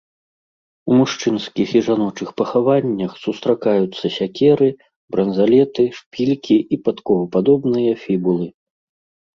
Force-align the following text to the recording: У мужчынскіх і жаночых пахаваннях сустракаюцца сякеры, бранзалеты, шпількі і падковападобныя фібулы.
У 0.91 0.95
мужчынскіх 0.99 1.73
і 1.79 1.81
жаночых 1.87 2.29
пахаваннях 2.41 3.11
сустракаюцца 3.25 4.05
сякеры, 4.19 4.69
бранзалеты, 5.17 5.83
шпількі 6.01 6.57
і 6.63 6.75
падковападобныя 6.87 7.93
фібулы. 8.07 8.47